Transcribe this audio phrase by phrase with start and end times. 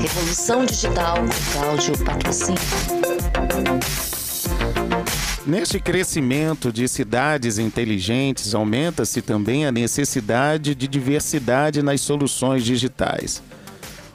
[0.00, 1.16] Revolução Digital
[1.52, 2.58] Cláudio Patrocínio.
[5.46, 13.42] Neste crescimento de cidades inteligentes, aumenta-se também a necessidade de diversidade nas soluções digitais.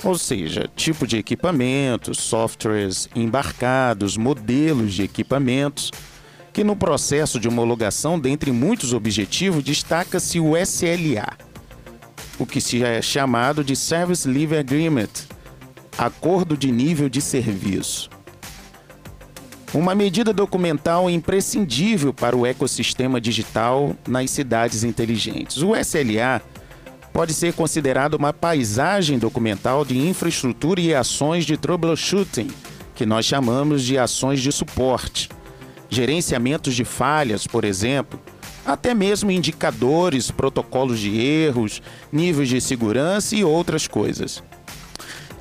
[0.04, 5.92] Ou seja, tipo de equipamentos, softwares embarcados, modelos de equipamentos,
[6.52, 11.36] que no processo de homologação, dentre muitos objetivos, destaca-se o SLA,
[12.40, 15.10] o que se é chamado de Service Level Agreement,
[15.98, 18.10] Acordo de Nível de Serviço.
[19.74, 25.64] Uma medida documental imprescindível para o ecossistema digital nas cidades inteligentes.
[25.64, 26.42] O SLA
[27.12, 32.50] pode ser considerado uma paisagem documental de infraestrutura e ações de troubleshooting,
[32.96, 35.30] que nós chamamos de ações de suporte,
[35.90, 38.20] gerenciamentos de falhas, por exemplo,
[38.66, 44.42] até mesmo indicadores, protocolos de erros, níveis de segurança e outras coisas.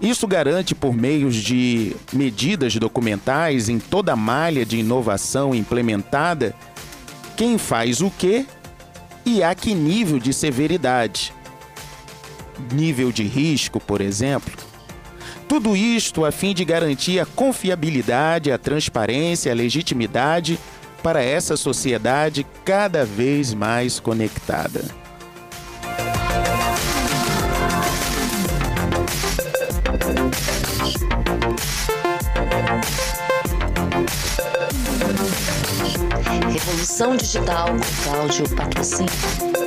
[0.01, 6.55] Isso garante, por meios de medidas documentais em toda a malha de inovação implementada,
[7.37, 8.45] quem faz o que
[9.25, 11.33] e a que nível de severidade.
[12.73, 14.53] Nível de risco, por exemplo.
[15.49, 20.59] Tudo isto a fim de garantir a confiabilidade, a transparência, a legitimidade
[21.03, 24.85] para essa sociedade cada vez mais conectada.
[36.53, 37.69] Revolução Digital
[38.05, 39.62] Cláudio Patrocínio.